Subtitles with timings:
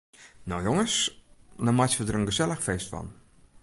[0.53, 0.95] No jonges,
[1.65, 3.09] no meitsje we der in gesellich feest fan.